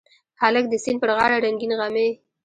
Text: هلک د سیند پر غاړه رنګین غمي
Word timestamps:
هلک 0.41 0.65
د 0.69 0.73
سیند 0.83 0.99
پر 1.01 1.09
غاړه 1.17 1.37
رنګین 1.45 1.71
غمي 1.79 2.09